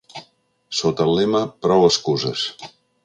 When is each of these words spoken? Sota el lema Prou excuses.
Sota 0.77 1.05
el 1.09 1.13
lema 1.19 1.41
Prou 1.67 1.85
excuses. 1.91 2.47